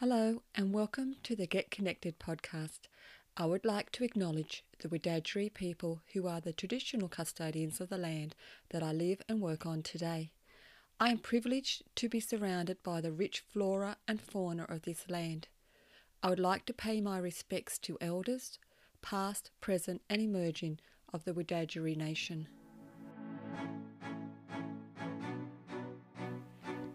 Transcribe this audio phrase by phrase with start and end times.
[0.00, 2.82] Hello, and welcome to the Get Connected podcast.
[3.36, 7.98] I would like to acknowledge the Wiradjuri people who are the traditional custodians of the
[7.98, 8.36] land
[8.70, 10.30] that I live and work on today.
[11.00, 15.48] I am privileged to be surrounded by the rich flora and fauna of this land.
[16.22, 18.60] I would like to pay my respects to elders,
[19.02, 20.78] past, present, and emerging
[21.12, 22.46] of the Wiradjuri nation.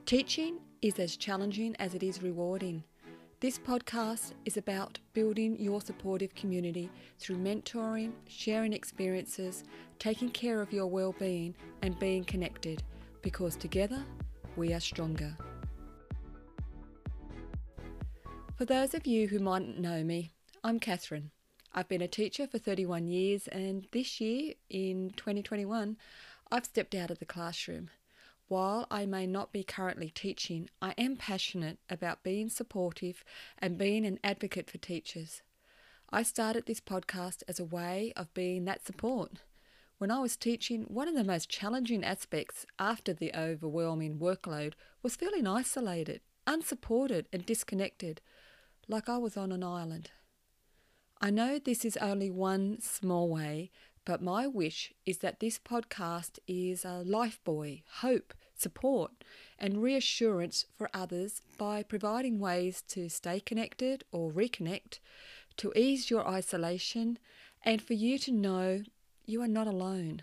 [0.05, 2.85] Teaching is as challenging as it is rewarding.
[3.43, 9.65] This podcast is about building your supportive community through mentoring, sharing experiences,
[9.99, 12.83] taking care of your well-being and being connected
[13.21, 14.01] because together
[14.55, 15.35] we are stronger.
[18.55, 20.31] For those of you who mightn't know me,
[20.63, 21.31] I'm Catherine.
[21.73, 25.97] I've been a teacher for 31 years and this year in 2021
[26.49, 27.89] I've stepped out of the classroom.
[28.47, 33.23] While I may not be currently teaching, I am passionate about being supportive
[33.57, 35.41] and being an advocate for teachers.
[36.09, 39.31] I started this podcast as a way of being that support.
[39.97, 45.15] When I was teaching, one of the most challenging aspects after the overwhelming workload was
[45.15, 48.21] feeling isolated, unsupported, and disconnected,
[48.87, 50.11] like I was on an island.
[51.21, 53.71] I know this is only one small way
[54.05, 59.11] but my wish is that this podcast is a life buoy, hope, support,
[59.57, 64.99] and reassurance for others by providing ways to stay connected or reconnect,
[65.57, 67.17] to ease your isolation,
[67.63, 68.83] and for you to know
[69.25, 70.21] you are not alone.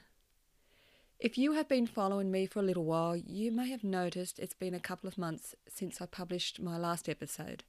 [1.18, 4.54] If you have been following me for a little while, you may have noticed it's
[4.54, 7.64] been a couple of months since I published my last episode.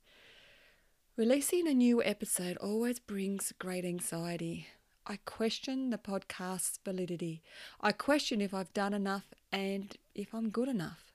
[1.18, 4.68] Releasing a new episode always brings great anxiety.
[5.06, 7.42] I question the podcast's validity.
[7.80, 11.12] I question if I've done enough and if I'm good enough.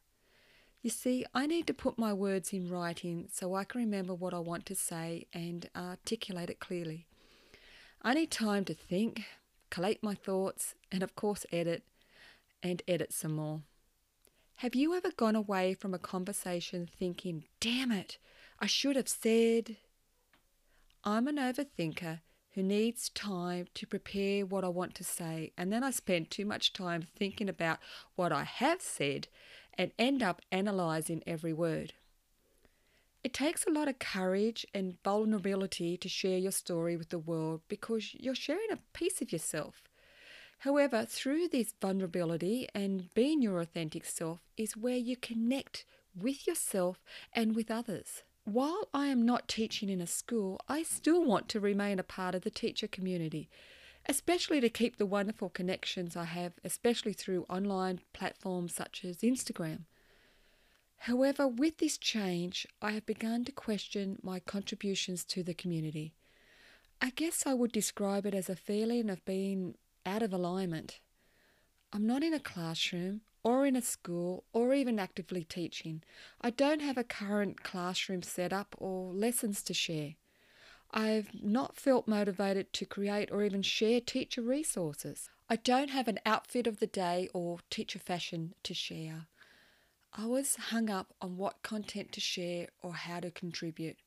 [0.82, 4.34] You see, I need to put my words in writing so I can remember what
[4.34, 7.06] I want to say and articulate it clearly.
[8.02, 9.24] I need time to think,
[9.70, 11.84] collate my thoughts, and of course, edit
[12.62, 13.62] and edit some more.
[14.56, 18.18] Have you ever gone away from a conversation thinking, damn it,
[18.58, 19.76] I should have said?
[21.04, 22.20] I'm an overthinker
[22.56, 25.52] who needs time to prepare what I want to say.
[25.58, 27.78] And then I spend too much time thinking about
[28.14, 29.28] what I have said
[29.74, 31.92] and end up analysing every word.
[33.22, 37.60] It takes a lot of courage and vulnerability to share your story with the world
[37.68, 39.82] because you're sharing a piece of yourself.
[40.60, 45.84] However, through this vulnerability and being your authentic self is where you connect
[46.18, 48.22] with yourself and with others.
[48.46, 52.32] While I am not teaching in a school, I still want to remain a part
[52.32, 53.48] of the teacher community,
[54.08, 59.80] especially to keep the wonderful connections I have, especially through online platforms such as Instagram.
[60.98, 66.14] However, with this change, I have begun to question my contributions to the community.
[67.02, 69.74] I guess I would describe it as a feeling of being
[70.06, 71.00] out of alignment.
[71.92, 76.02] I'm not in a classroom or in a school or even actively teaching.
[76.40, 80.16] I don't have a current classroom setup or lessons to share.
[80.90, 85.30] I've not felt motivated to create or even share teacher resources.
[85.48, 89.28] I don't have an outfit of the day or teacher fashion to share.
[90.12, 93.98] I was hung up on what content to share or how to contribute.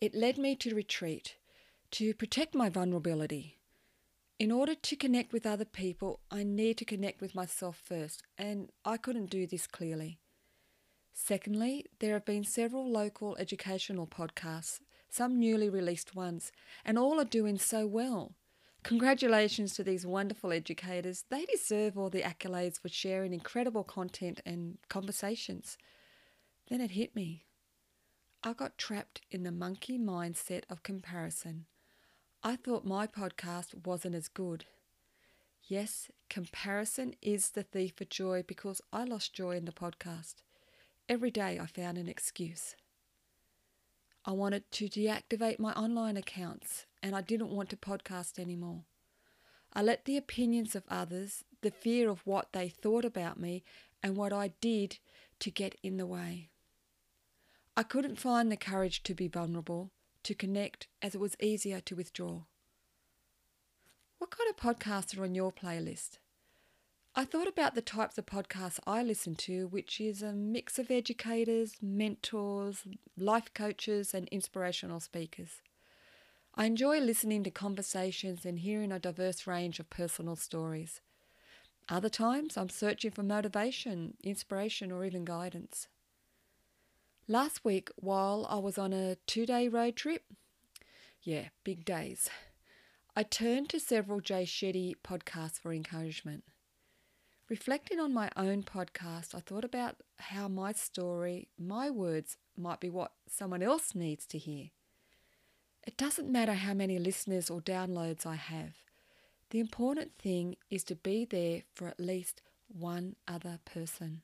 [0.00, 1.36] It led me to retreat,
[1.90, 3.57] to protect my vulnerability,
[4.38, 8.70] in order to connect with other people, I need to connect with myself first, and
[8.84, 10.20] I couldn't do this clearly.
[11.12, 14.78] Secondly, there have been several local educational podcasts,
[15.10, 16.52] some newly released ones,
[16.84, 18.34] and all are doing so well.
[18.84, 21.24] Congratulations to these wonderful educators.
[21.28, 25.76] They deserve all the accolades for sharing incredible content and conversations.
[26.70, 27.46] Then it hit me.
[28.44, 31.66] I got trapped in the monkey mindset of comparison.
[32.42, 34.64] I thought my podcast wasn't as good.
[35.64, 40.36] Yes, comparison is the thief of joy because I lost joy in the podcast.
[41.08, 42.76] Every day I found an excuse.
[44.24, 48.84] I wanted to deactivate my online accounts and I didn't want to podcast anymore.
[49.72, 53.64] I let the opinions of others, the fear of what they thought about me,
[54.00, 54.98] and what I did
[55.40, 56.50] to get in the way.
[57.76, 59.90] I couldn't find the courage to be vulnerable
[60.28, 62.42] to connect as it was easier to withdraw.
[64.18, 66.18] What kind of podcasts are on your playlist?
[67.14, 70.90] I thought about the types of podcasts I listen to, which is a mix of
[70.90, 72.84] educators, mentors,
[73.16, 75.62] life coaches, and inspirational speakers.
[76.54, 81.00] I enjoy listening to conversations and hearing a diverse range of personal stories.
[81.88, 85.88] Other times, I'm searching for motivation, inspiration, or even guidance.
[87.30, 90.22] Last week, while I was on a two day road trip,
[91.20, 92.30] yeah, big days,
[93.14, 96.44] I turned to several Jay Shetty podcasts for encouragement.
[97.50, 102.88] Reflecting on my own podcast, I thought about how my story, my words, might be
[102.88, 104.70] what someone else needs to hear.
[105.86, 108.72] It doesn't matter how many listeners or downloads I have.
[109.50, 114.22] The important thing is to be there for at least one other person.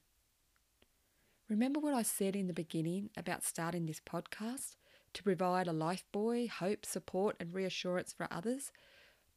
[1.54, 4.74] Remember what I said in the beginning about starting this podcast
[5.12, 8.72] to provide a lifebuoy, hope, support, and reassurance for others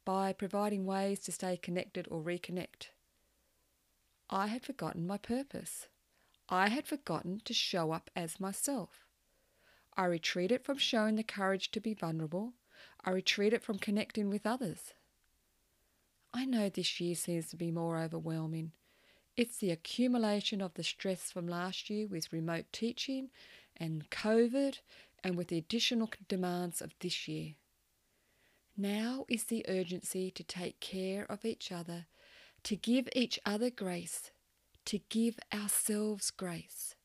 [0.04, 2.88] by providing ways to stay connected or reconnect.
[4.28, 5.86] I had forgotten my purpose.
[6.48, 9.06] I had forgotten to show up as myself.
[9.96, 12.54] I retreated from showing the courage to be vulnerable.
[13.04, 14.92] I retreated from connecting with others.
[16.34, 18.72] I know this year seems to be more overwhelming
[19.38, 23.30] it's the accumulation of the stress from last year with remote teaching
[23.76, 24.78] and COVID
[25.22, 27.54] and with the additional demands of this year.
[28.76, 32.06] Now is the urgency to take care of each other,
[32.64, 34.32] to give each other grace,
[34.86, 36.96] to give ourselves grace.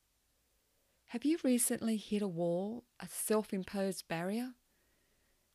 [1.09, 4.53] Have you recently hit a wall, a self imposed barrier?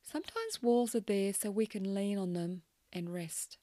[0.00, 3.58] Sometimes walls are there so we can lean on them and rest.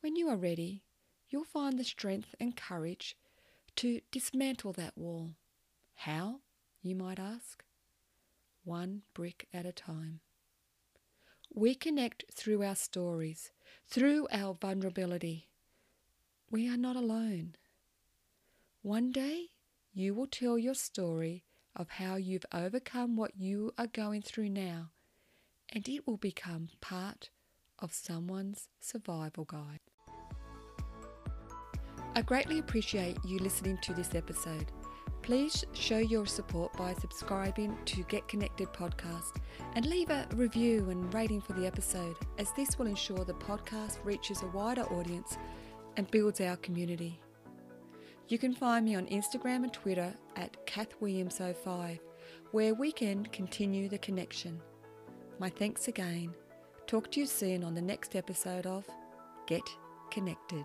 [0.00, 0.84] When you are ready,
[1.28, 3.16] you'll find the strength and courage
[3.76, 5.34] to dismantle that wall.
[5.94, 6.40] How,
[6.82, 7.64] you might ask?
[8.64, 10.20] One brick at a time.
[11.54, 13.50] We connect through our stories,
[13.86, 15.48] through our vulnerability.
[16.50, 17.54] We are not alone.
[18.82, 19.46] One day,
[19.92, 21.44] you will tell your story
[21.74, 24.90] of how you've overcome what you are going through now,
[25.68, 27.30] and it will become part
[27.78, 29.80] of someone's survival guide.
[32.18, 34.72] I greatly appreciate you listening to this episode.
[35.22, 39.36] Please show your support by subscribing to Get Connected podcast
[39.76, 44.04] and leave a review and rating for the episode, as this will ensure the podcast
[44.04, 45.38] reaches a wider audience
[45.96, 47.20] and builds our community.
[48.26, 52.00] You can find me on Instagram and Twitter at KathWilliams05,
[52.50, 54.60] where we can continue the connection.
[55.38, 56.34] My thanks again.
[56.88, 58.88] Talk to you soon on the next episode of
[59.46, 59.62] Get
[60.10, 60.64] Connected.